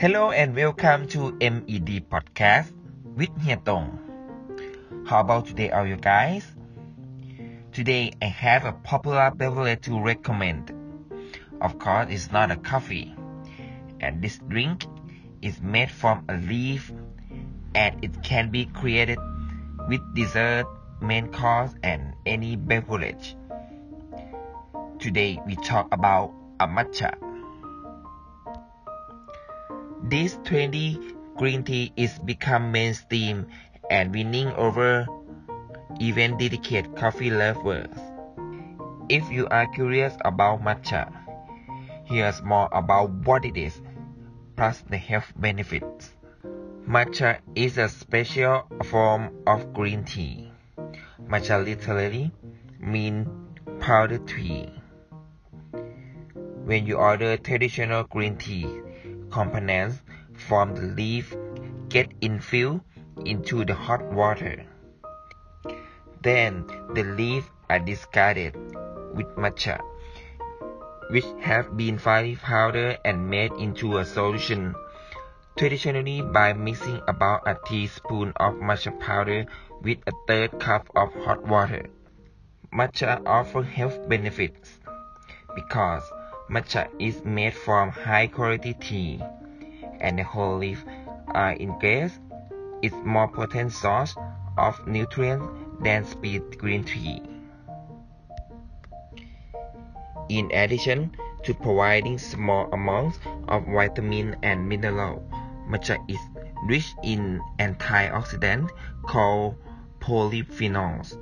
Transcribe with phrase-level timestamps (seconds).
[0.00, 2.72] Hello and welcome to MED Podcast
[3.16, 3.58] with Hia.
[5.06, 6.46] How about today, all you guys?
[7.72, 10.72] Today I have a popular beverage to recommend.
[11.60, 13.12] Of course, it's not a coffee,
[13.98, 14.86] and this drink
[15.42, 16.92] is made from a leaf,
[17.74, 19.18] and it can be created
[19.88, 20.66] with dessert,
[21.02, 23.34] main course, and any beverage.
[25.00, 27.27] Today we talk about a matcha.
[30.08, 30.96] This trendy
[31.36, 33.46] green tea is become mainstream
[33.90, 35.06] and winning over
[36.00, 37.94] even dedicated coffee lovers.
[39.10, 41.12] If you are curious about matcha,
[42.06, 43.82] here's more about what it is,
[44.56, 46.16] plus the health benefits.
[46.88, 50.50] Matcha is a special form of green tea.
[51.28, 52.32] Matcha literally
[52.80, 53.28] means
[53.78, 54.72] powdered tea.
[56.64, 58.80] When you order traditional green tea,
[59.30, 60.00] components
[60.34, 61.34] from the leaf
[61.88, 62.82] get infused
[63.24, 64.64] into the hot water.
[66.22, 68.54] Then the leaves are discarded
[69.14, 69.80] with matcha,
[71.10, 74.74] which have been finely powdered and made into a solution,
[75.56, 79.46] traditionally by mixing about a teaspoon of matcha powder
[79.82, 81.86] with a third cup of hot water.
[82.72, 84.78] Matcha offers health benefits
[85.54, 86.02] because
[86.50, 89.22] Matcha is made from high quality tea,
[90.00, 92.12] and the whole leaf uh, are ingredient
[92.80, 94.16] is more potent source
[94.56, 95.46] of nutrients
[95.80, 97.20] than speed green tea.
[100.30, 105.22] In addition to providing small amounts of vitamin and mineral,
[105.68, 106.18] matcha is
[106.66, 108.70] rich in antioxidants
[109.06, 109.54] called
[110.00, 111.16] polyphenols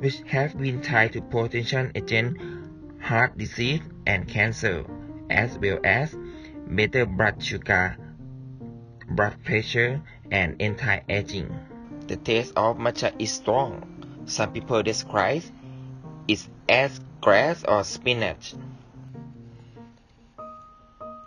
[0.00, 2.36] which have been tied to potential agent
[3.00, 4.84] heart disease and cancer,
[5.28, 6.16] as well as
[6.66, 7.96] better blood sugar,
[9.10, 10.00] blood pressure,
[10.30, 11.54] and anti-aging.
[12.06, 13.84] The taste of matcha is strong.
[14.24, 15.42] Some people describe
[16.28, 18.54] it as grass or spinach.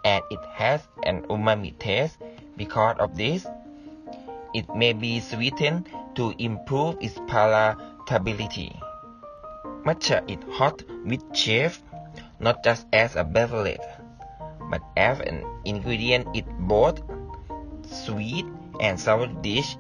[0.04, 2.18] And it has an umami taste.
[2.58, 3.48] Because of this,
[4.54, 7.93] it may be sweetened to improve its palatability.
[9.86, 11.82] Matcha is hot with chef,
[12.40, 13.80] not just as a beverage,
[14.70, 17.02] but as an ingredient in both
[17.88, 18.46] sweet
[18.80, 19.78] and sour dish.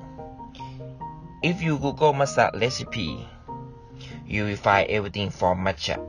[1.43, 3.27] If you Google matcha recipe,
[4.25, 5.99] you will find everything from matcha,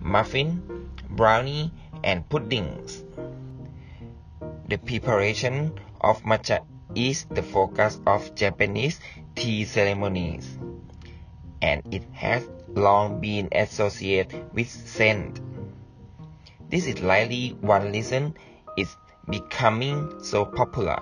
[0.00, 1.72] muffin, brownie,
[2.04, 3.02] and puddings.
[4.68, 9.00] The preparation of matcha is the focus of Japanese
[9.34, 10.58] tea ceremonies,
[11.62, 15.32] and it has long been associated with Zen.
[16.68, 18.34] This is likely one reason
[18.76, 18.96] it's
[19.30, 21.00] becoming so popular,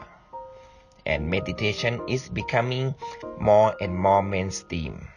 [1.07, 2.95] and meditation is becoming
[3.41, 5.09] more and more mainstream.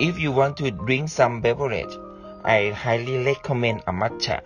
[0.00, 1.96] If you want to drink some beverage,
[2.44, 4.42] I highly recommend a matcha.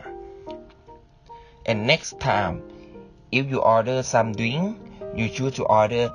[1.65, 2.62] And next time
[3.33, 4.78] if you order some drink,
[5.15, 6.12] you choose to order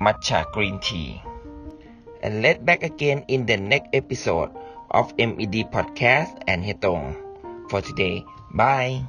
[0.00, 1.22] matcha green tea.
[2.22, 4.50] And let back again in the next episode
[4.90, 7.16] of MED Podcast and Hetong.
[7.70, 9.06] For today, bye.